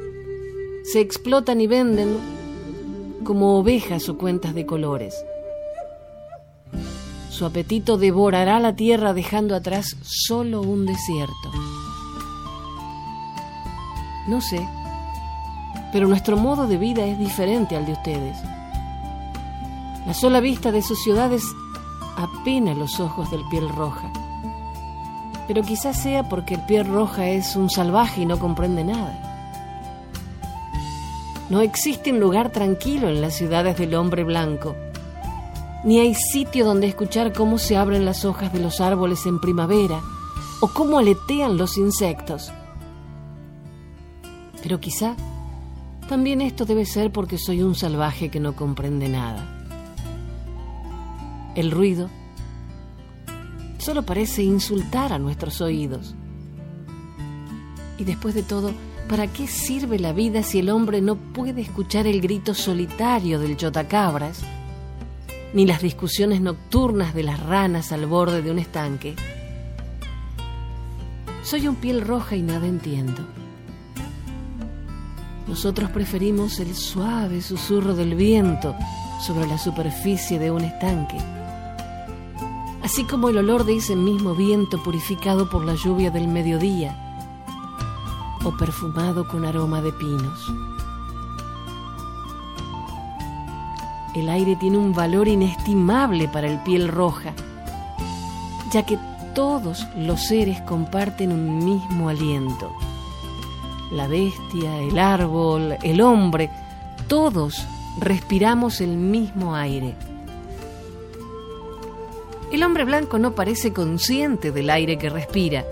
se 0.84 1.00
explotan 1.00 1.62
y 1.62 1.68
venden 1.68 2.18
como 3.24 3.58
ovejas 3.58 4.10
o 4.10 4.18
cuentas 4.18 4.54
de 4.54 4.66
colores. 4.66 5.16
Su 7.30 7.46
apetito 7.46 7.98
devorará 7.98 8.60
la 8.60 8.76
tierra 8.76 9.14
dejando 9.14 9.56
atrás 9.56 9.96
solo 10.04 10.62
un 10.62 10.86
desierto. 10.86 11.52
No 14.28 14.42
sé 14.42 14.68
pero 15.92 16.08
nuestro 16.08 16.38
modo 16.38 16.68
de 16.68 16.78
vida 16.78 17.06
es 17.06 17.18
diferente 17.18 17.76
al 17.76 17.86
de 17.86 17.94
ustedes. 17.94 18.38
La 20.10 20.16
sola 20.16 20.40
vista 20.40 20.72
de 20.72 20.82
sus 20.82 21.04
ciudades 21.04 21.44
apena 22.18 22.74
los 22.74 23.00
ojos 23.00 23.30
del 23.30 23.48
piel 23.48 23.70
roja. 23.70 24.12
Pero 25.48 25.62
quizás 25.62 26.02
sea 26.02 26.28
porque 26.28 26.56
el 26.56 26.66
piel 26.66 26.88
roja 26.88 27.28
es 27.28 27.56
un 27.56 27.70
salvaje 27.70 28.22
y 28.22 28.26
no 28.26 28.40
comprende 28.40 28.84
nada. 28.84 29.54
No 31.52 31.62
existe 31.62 32.12
un 32.12 32.20
lugar 32.20 32.52
tranquilo 32.52 33.08
en 33.08 33.22
las 33.22 33.36
ciudades 33.36 33.78
del 33.78 33.94
hombre 33.94 34.24
blanco, 34.24 34.76
ni 35.84 36.00
hay 36.00 36.16
sitio 36.16 36.66
donde 36.66 36.88
escuchar 36.88 37.32
cómo 37.32 37.60
se 37.60 37.78
abren 37.78 38.04
las 38.04 38.26
hojas 38.26 38.52
de 38.52 38.62
los 38.62 38.82
árboles 38.82 39.28
en 39.28 39.40
primavera 39.40 40.02
o 40.60 40.70
cómo 40.70 40.98
aletean 40.98 41.56
los 41.56 41.78
insectos. 41.78 42.52
Pero 44.64 44.80
quizá 44.80 45.16
también 46.08 46.42
esto 46.42 46.66
debe 46.66 46.88
ser 46.88 47.12
porque 47.12 47.38
soy 47.38 47.62
un 47.62 47.76
salvaje 47.76 48.30
que 48.30 48.40
no 48.40 48.56
comprende 48.56 49.08
nada. 49.08 49.59
El 51.56 51.72
ruido 51.72 52.10
solo 53.80 54.04
parece 54.04 54.44
insultar 54.44 55.14
a 55.14 55.20
nuestros 55.20 55.62
oídos. 55.62 56.16
Y 57.98 58.04
después 58.04 58.36
de 58.36 58.44
todo, 58.44 58.72
¿para 59.08 59.28
qué 59.28 59.48
sirve 59.48 60.00
la 60.00 60.14
vida 60.14 60.44
si 60.44 60.60
el 60.60 60.70
hombre 60.70 61.02
no 61.02 61.16
puede 61.16 61.62
escuchar 61.62 62.08
el 62.08 62.22
grito 62.22 62.54
solitario 62.54 63.40
del 63.40 63.58
chotacabras, 63.58 64.42
ni 65.54 65.66
las 65.66 65.82
discusiones 65.82 66.42
nocturnas 66.42 67.14
de 67.14 67.24
las 67.24 67.40
ranas 67.40 67.92
al 67.92 68.06
borde 68.06 68.42
de 68.42 68.52
un 68.52 68.60
estanque? 68.60 69.16
Soy 71.44 71.68
un 71.68 71.76
piel 71.76 72.02
roja 72.02 72.36
y 72.36 72.42
nada 72.42 72.68
entiendo. 72.68 73.26
Nosotros 75.48 75.90
preferimos 75.90 76.60
el 76.60 76.76
suave 76.76 77.42
susurro 77.42 77.96
del 77.96 78.14
viento 78.14 78.76
sobre 79.20 79.48
la 79.48 79.58
superficie 79.58 80.38
de 80.38 80.52
un 80.52 80.64
estanque, 80.64 81.18
así 82.90 83.04
como 83.04 83.30
el 83.30 83.38
olor 83.38 83.66
de 83.66 83.76
ese 83.76 83.96
mismo 83.96 84.34
viento 84.34 84.82
purificado 84.82 85.48
por 85.48 85.64
la 85.64 85.76
lluvia 85.76 86.10
del 86.10 86.28
mediodía 86.28 86.98
o 88.44 88.58
perfumado 88.58 89.28
con 89.28 89.46
aroma 89.46 89.80
de 89.84 89.94
pinos. 89.94 90.52
El 94.16 94.28
aire 94.28 94.56
tiene 94.56 94.80
un 94.80 94.92
valor 94.92 95.28
inestimable 95.28 96.28
para 96.30 96.48
el 96.48 96.64
piel 96.64 96.88
roja, 96.88 97.36
ya 98.72 98.84
que 98.88 98.98
todos 99.36 99.86
los 99.96 100.26
seres 100.26 100.60
comparten 100.62 101.32
un 101.32 101.64
mismo 101.64 102.10
aliento 102.10 102.72
la 103.92 104.08
bestia, 104.08 104.80
el 104.82 104.98
árbol, 104.98 105.78
el 105.84 106.02
hombre, 106.02 106.50
todos 107.08 107.68
respiramos 108.00 108.82
el 108.82 108.98
mismo 108.98 109.56
aire. 109.56 109.96
El 112.52 112.64
hombre 112.64 112.84
blanco 112.84 113.20
no 113.20 113.36
parece 113.36 113.74
consciente 113.74 114.52
del 114.52 114.72
aire 114.72 114.98
que 114.98 115.10
respira. 115.10 115.66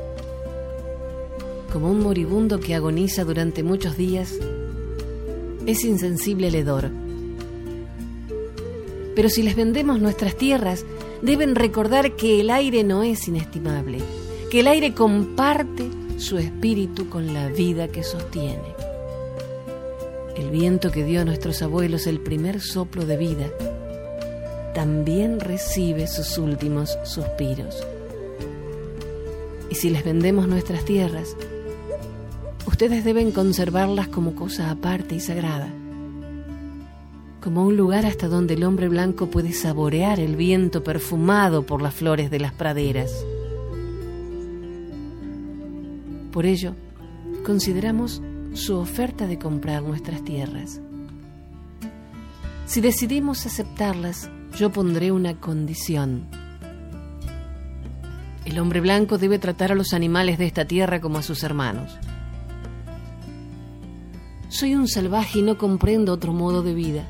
Como 1.73 1.89
un 1.89 2.01
moribundo 2.01 2.59
que 2.59 2.75
agoniza 2.75 3.23
durante 3.23 3.63
muchos 3.63 3.97
días, 3.97 4.35
es 5.65 5.83
insensible 5.83 6.49
al 6.49 6.55
hedor. 6.55 6.91
Pero 9.15 9.29
si 9.29 9.41
les 9.41 9.55
vendemos 9.55 9.99
nuestras 9.99 10.37
tierras, 10.37 10.85
deben 11.23 11.55
recordar 11.55 12.15
que 12.15 12.41
el 12.41 12.51
aire 12.51 12.83
no 12.83 13.01
es 13.01 13.27
inestimable, 13.27 13.97
que 14.51 14.59
el 14.59 14.67
aire 14.67 14.93
comparte 14.93 15.89
su 16.17 16.37
espíritu 16.37 17.09
con 17.09 17.33
la 17.33 17.47
vida 17.47 17.87
que 17.87 18.03
sostiene. 18.03 18.75
El 20.35 20.51
viento 20.51 20.91
que 20.91 21.03
dio 21.03 21.21
a 21.21 21.25
nuestros 21.25 21.63
abuelos 21.63 22.05
el 22.05 22.19
primer 22.19 22.61
soplo 22.61 23.07
de 23.07 23.17
vida 23.17 23.49
también 24.77 25.39
recibe 25.39 26.05
sus 26.05 26.37
últimos 26.37 26.99
suspiros. 27.03 27.83
Y 29.71 29.73
si 29.73 29.89
les 29.89 30.05
vendemos 30.05 30.47
nuestras 30.47 30.85
tierras, 30.85 31.35
ustedes 32.67 33.03
deben 33.03 33.31
conservarlas 33.31 34.07
como 34.07 34.35
cosa 34.35 34.69
aparte 34.69 35.15
y 35.15 35.19
sagrada, 35.19 35.67
como 37.41 37.65
un 37.65 37.75
lugar 37.75 38.05
hasta 38.05 38.27
donde 38.27 38.53
el 38.53 38.63
hombre 38.63 38.87
blanco 38.87 39.31
puede 39.31 39.51
saborear 39.51 40.19
el 40.19 40.35
viento 40.35 40.83
perfumado 40.83 41.65
por 41.65 41.81
las 41.81 41.95
flores 41.95 42.29
de 42.29 42.39
las 42.39 42.53
praderas. 42.53 43.25
Por 46.31 46.45
ello, 46.45 46.75
consideramos 47.43 48.21
su 48.53 48.77
oferta 48.77 49.25
de 49.25 49.39
comprar 49.39 49.81
nuestras 49.81 50.23
tierras. 50.23 50.79
Si 52.67 52.79
decidimos 52.79 53.47
aceptarlas, 53.47 54.29
yo 54.57 54.71
pondré 54.71 55.11
una 55.11 55.39
condición. 55.39 56.25
El 58.43 58.57
hombre 58.59 58.81
blanco 58.81 59.19
debe 59.19 59.37
tratar 59.37 59.71
a 59.71 59.75
los 59.75 59.93
animales 59.93 60.39
de 60.39 60.47
esta 60.47 60.65
tierra 60.65 60.99
como 60.99 61.19
a 61.19 61.21
sus 61.21 61.43
hermanos. 61.43 61.95
Soy 64.49 64.73
un 64.73 64.87
salvaje 64.87 65.39
y 65.39 65.41
no 65.43 65.59
comprendo 65.59 66.13
otro 66.13 66.33
modo 66.33 66.63
de 66.63 66.73
vida. 66.73 67.07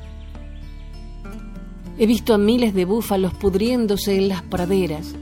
He 1.96 2.06
visto 2.06 2.34
a 2.34 2.38
miles 2.38 2.74
de 2.74 2.84
búfalos 2.84 3.32
pudriéndose 3.32 4.16
en 4.16 4.28
las 4.28 4.42
praderas, 4.42 5.14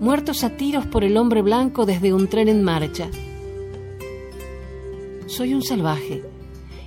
muertos 0.00 0.44
a 0.44 0.50
tiros 0.50 0.84
por 0.86 1.04
el 1.04 1.16
hombre 1.16 1.40
blanco 1.40 1.86
desde 1.86 2.12
un 2.12 2.28
tren 2.28 2.48
en 2.48 2.62
marcha. 2.62 3.08
Soy 5.26 5.54
un 5.54 5.62
salvaje 5.62 6.33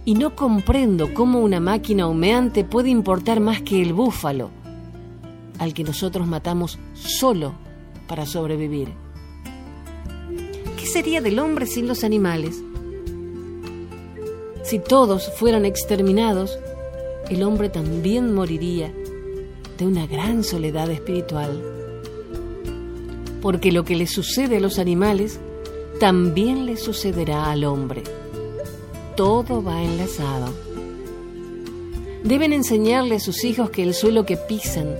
y 0.07 0.13
no 0.13 0.37
comprendo 0.37 1.13
cómo 1.13 1.41
una 1.41 1.59
máquina 1.59 2.07
humeante 2.07 2.63
puede 2.63 2.89
importar 2.89 3.41
más 3.41 3.61
que 3.61 3.81
el 3.81 3.91
búfalo, 3.91 4.51
al 5.59 5.73
que 5.73 5.83
nosotros 5.83 6.25
matamos 6.25 6.79
solo 6.93 7.55
para 8.07 8.25
sobrevivir. 8.25 8.87
¿Qué 10.79 10.85
sería 10.85 11.19
del 11.19 11.39
hombre 11.39 11.65
sin 11.65 11.89
los 11.89 12.05
animales? 12.05 12.63
Si 14.63 14.79
todos 14.79 15.29
fueran 15.35 15.65
exterminados, 15.65 16.57
el 17.29 17.43
hombre 17.43 17.67
también 17.67 18.33
moriría 18.33 18.93
de 19.77 19.85
una 19.85 20.07
gran 20.07 20.45
soledad 20.45 20.89
espiritual. 20.89 21.61
Porque 23.41 23.73
lo 23.73 23.83
que 23.83 23.97
le 23.97 24.07
sucede 24.07 24.55
a 24.55 24.61
los 24.61 24.79
animales 24.79 25.41
también 25.99 26.65
le 26.65 26.77
sucederá 26.77 27.51
al 27.51 27.65
hombre. 27.65 28.03
Todo 29.17 29.63
va 29.63 29.81
enlazado. 29.81 30.53
Deben 32.23 32.53
enseñarle 32.53 33.15
a 33.15 33.19
sus 33.19 33.43
hijos 33.45 33.71
que 33.71 33.81
el 33.81 33.95
suelo 33.95 34.27
que 34.27 34.37
pisan 34.37 34.95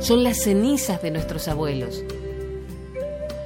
son 0.00 0.24
las 0.24 0.38
cenizas 0.38 1.02
de 1.02 1.10
nuestros 1.10 1.46
abuelos. 1.46 2.02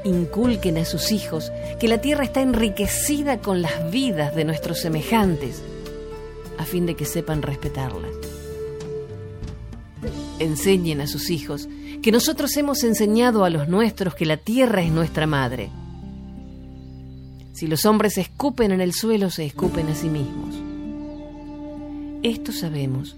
Inculquen 0.04 0.78
a 0.78 0.84
sus 0.84 1.10
hijos 1.10 1.50
que 1.80 1.88
la 1.88 2.00
tierra 2.00 2.22
está 2.22 2.42
enriquecida 2.42 3.38
con 3.40 3.60
las 3.60 3.90
vidas 3.90 4.36
de 4.36 4.44
nuestros 4.44 4.78
semejantes, 4.78 5.62
a 6.58 6.64
fin 6.64 6.86
de 6.86 6.94
que 6.94 7.06
sepan 7.06 7.42
respetarla. 7.42 8.06
Enseñen 10.38 11.00
a 11.00 11.08
sus 11.08 11.28
hijos 11.28 11.68
que 12.02 12.12
nosotros 12.12 12.56
hemos 12.56 12.84
enseñado 12.84 13.44
a 13.44 13.50
los 13.50 13.66
nuestros 13.66 14.14
que 14.14 14.26
la 14.26 14.36
tierra 14.36 14.80
es 14.80 14.92
nuestra 14.92 15.26
madre. 15.26 15.70
Si 17.54 17.66
los 17.66 17.86
hombres 17.86 18.18
escupen 18.18 18.70
en 18.72 18.82
el 18.82 18.92
suelo, 18.92 19.30
se 19.30 19.46
escupen 19.46 19.88
a 19.88 19.94
sí 19.94 20.08
mismos. 20.08 20.54
Esto 22.22 22.52
sabemos 22.52 23.16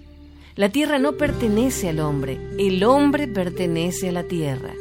la 0.56 0.70
tierra 0.70 0.98
no 0.98 1.18
pertenece 1.18 1.90
al 1.90 2.00
hombre, 2.00 2.40
el 2.58 2.82
hombre 2.82 3.28
pertenece 3.28 4.08
a 4.08 4.12
la 4.12 4.22
tierra. 4.22 4.72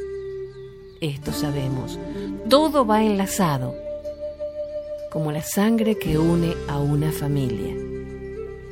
Esto 1.01 1.33
sabemos. 1.33 1.99
Todo 2.47 2.85
va 2.85 3.03
enlazado, 3.03 3.75
como 5.11 5.33
la 5.33 5.41
sangre 5.41 5.97
que 5.99 6.17
une 6.17 6.53
a 6.69 6.79
una 6.79 7.11
familia. 7.11 7.75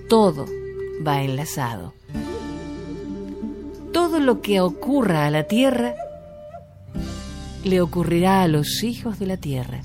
Todo 0.08 0.46
va 1.06 1.24
enlazado. 1.24 1.94
Todo 3.92 4.22
lo 4.22 4.40
que 4.40 4.62
ocurra 4.62 5.26
a 5.26 5.30
la 5.30 5.44
tierra 5.44 5.96
le 7.66 7.82
ocurrirá 7.82 8.44
a 8.44 8.48
los 8.48 8.82
hijos 8.82 9.20
de 9.20 9.26
la 9.26 9.36
tierra. 9.36 9.82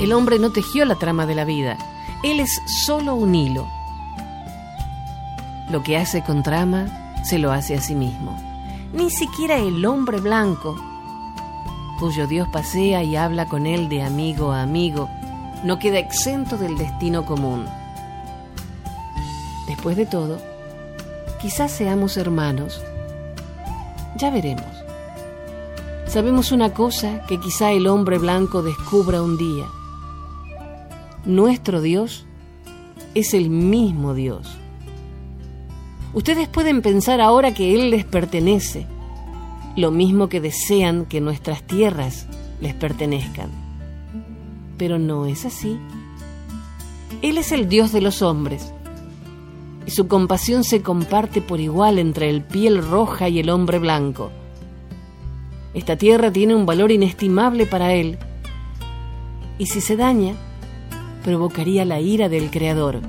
El 0.00 0.12
hombre 0.12 0.38
no 0.38 0.50
tejió 0.50 0.84
la 0.84 0.96
trama 0.96 1.26
de 1.26 1.34
la 1.34 1.44
vida, 1.44 1.78
él 2.22 2.40
es 2.40 2.60
solo 2.84 3.14
un 3.14 3.34
hilo 3.34 3.66
lo 5.70 5.82
que 5.82 5.96
hace 5.96 6.22
con 6.22 6.42
trama, 6.42 6.86
se 7.24 7.38
lo 7.38 7.52
hace 7.52 7.74
a 7.74 7.80
sí 7.80 7.94
mismo. 7.94 8.38
Ni 8.92 9.10
siquiera 9.10 9.58
el 9.58 9.84
hombre 9.86 10.20
blanco, 10.20 10.76
cuyo 11.98 12.26
Dios 12.26 12.48
pasea 12.48 13.02
y 13.02 13.16
habla 13.16 13.46
con 13.46 13.66
él 13.66 13.88
de 13.88 14.02
amigo 14.02 14.52
a 14.52 14.62
amigo, 14.62 15.08
no 15.64 15.78
queda 15.78 15.98
exento 15.98 16.56
del 16.58 16.76
destino 16.76 17.24
común. 17.24 17.66
Después 19.66 19.96
de 19.96 20.06
todo, 20.06 20.38
quizás 21.40 21.72
seamos 21.72 22.16
hermanos. 22.16 22.82
Ya 24.16 24.30
veremos. 24.30 24.66
Sabemos 26.06 26.52
una 26.52 26.72
cosa 26.72 27.22
que 27.26 27.40
quizá 27.40 27.72
el 27.72 27.86
hombre 27.86 28.18
blanco 28.18 28.62
descubra 28.62 29.22
un 29.22 29.36
día. 29.36 29.64
Nuestro 31.26 31.80
Dios 31.80 32.26
es 33.14 33.32
el 33.32 33.48
mismo 33.48 34.12
Dios. 34.12 34.58
Ustedes 36.12 36.48
pueden 36.48 36.82
pensar 36.82 37.22
ahora 37.22 37.54
que 37.54 37.74
Él 37.74 37.90
les 37.90 38.04
pertenece, 38.04 38.86
lo 39.74 39.90
mismo 39.90 40.28
que 40.28 40.42
desean 40.42 41.06
que 41.06 41.22
nuestras 41.22 41.62
tierras 41.62 42.26
les 42.60 42.74
pertenezcan. 42.74 43.48
Pero 44.76 44.98
no 44.98 45.24
es 45.24 45.46
así. 45.46 45.78
Él 47.22 47.38
es 47.38 47.52
el 47.52 47.70
Dios 47.70 47.90
de 47.90 48.02
los 48.02 48.20
hombres, 48.20 48.74
y 49.86 49.92
su 49.92 50.08
compasión 50.08 50.62
se 50.62 50.82
comparte 50.82 51.40
por 51.40 51.58
igual 51.58 51.98
entre 51.98 52.28
el 52.28 52.42
piel 52.42 52.86
roja 52.86 53.30
y 53.30 53.40
el 53.40 53.48
hombre 53.48 53.78
blanco. 53.78 54.30
Esta 55.72 55.96
tierra 55.96 56.30
tiene 56.30 56.54
un 56.54 56.66
valor 56.66 56.92
inestimable 56.92 57.64
para 57.64 57.94
Él, 57.94 58.18
y 59.58 59.66
si 59.66 59.80
se 59.80 59.96
daña, 59.96 60.34
provocaría 61.24 61.84
la 61.84 61.98
ira 61.98 62.28
del 62.28 62.50
Creador 62.50 63.00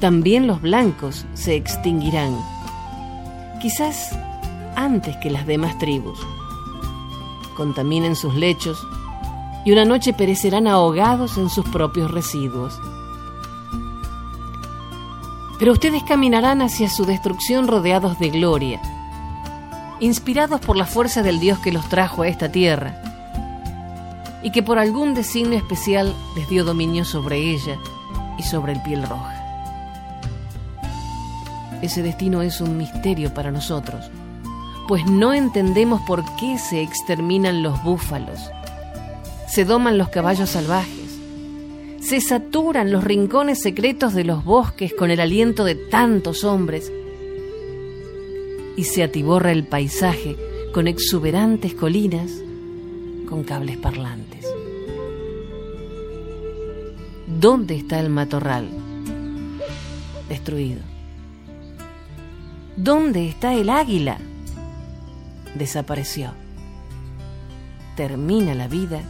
también 0.00 0.46
los 0.46 0.60
blancos 0.60 1.24
se 1.32 1.56
extinguirán, 1.56 2.38
quizás 3.62 4.16
antes 4.76 5.16
que 5.16 5.30
las 5.30 5.46
demás 5.46 5.78
tribus. 5.78 6.18
Contaminen 7.56 8.14
sus 8.14 8.34
lechos 8.34 8.78
y 9.64 9.72
una 9.72 9.86
noche 9.86 10.12
perecerán 10.12 10.66
ahogados 10.66 11.38
en 11.38 11.48
sus 11.48 11.64
propios 11.70 12.10
residuos. 12.10 12.78
Pero 15.58 15.72
ustedes 15.72 16.02
caminarán 16.02 16.60
hacia 16.60 16.90
su 16.90 17.06
destrucción 17.06 17.66
rodeados 17.66 18.18
de 18.18 18.28
gloria, 18.28 18.82
inspirados 19.98 20.60
por 20.60 20.76
la 20.76 20.84
fuerza 20.84 21.22
del 21.22 21.40
Dios 21.40 21.58
que 21.60 21.72
los 21.72 21.88
trajo 21.88 22.20
a 22.20 22.28
esta 22.28 22.52
tierra 22.52 23.05
y 24.42 24.50
que 24.50 24.62
por 24.62 24.78
algún 24.78 25.14
designio 25.14 25.58
especial 25.58 26.14
les 26.36 26.48
dio 26.48 26.64
dominio 26.64 27.04
sobre 27.04 27.38
ella 27.38 27.78
y 28.38 28.42
sobre 28.42 28.72
el 28.72 28.82
piel 28.82 29.02
roja. 29.02 29.42
Ese 31.82 32.02
destino 32.02 32.42
es 32.42 32.60
un 32.60 32.76
misterio 32.76 33.34
para 33.34 33.50
nosotros, 33.50 34.10
pues 34.88 35.06
no 35.06 35.34
entendemos 35.34 36.00
por 36.02 36.24
qué 36.36 36.58
se 36.58 36.82
exterminan 36.82 37.62
los 37.62 37.82
búfalos, 37.82 38.50
se 39.48 39.64
doman 39.64 39.98
los 39.98 40.08
caballos 40.08 40.50
salvajes, 40.50 41.18
se 42.00 42.20
saturan 42.20 42.92
los 42.92 43.04
rincones 43.04 43.60
secretos 43.60 44.14
de 44.14 44.24
los 44.24 44.44
bosques 44.44 44.94
con 44.94 45.10
el 45.10 45.20
aliento 45.20 45.64
de 45.64 45.74
tantos 45.74 46.44
hombres 46.44 46.92
y 48.76 48.84
se 48.84 49.02
atiborra 49.02 49.50
el 49.50 49.64
paisaje 49.64 50.36
con 50.72 50.86
exuberantes 50.86 51.74
colinas 51.74 52.30
con 53.28 53.42
cables 53.42 53.76
parlantes. 53.76 54.25
¿Dónde 57.38 57.76
está 57.76 58.00
el 58.00 58.08
matorral? 58.08 58.66
Destruido. 60.26 60.80
¿Dónde 62.78 63.28
está 63.28 63.52
el 63.52 63.68
águila? 63.68 64.16
Desapareció. 65.54 66.32
Termina 67.94 68.54
la 68.54 68.68
vida 68.68 69.02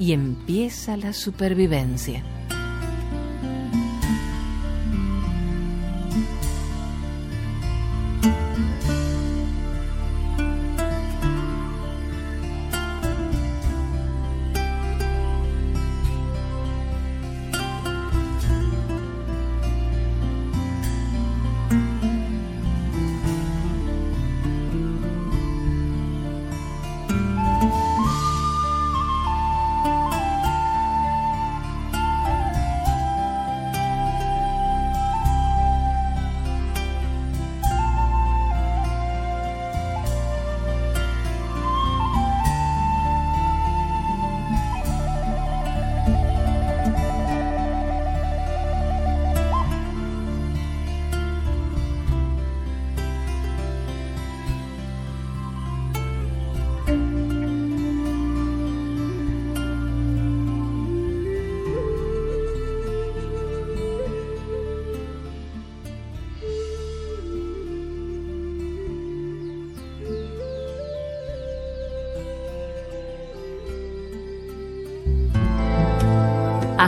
y 0.00 0.12
empieza 0.12 0.96
la 0.96 1.12
supervivencia. 1.12 2.24